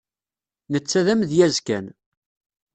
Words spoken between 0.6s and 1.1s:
Netta d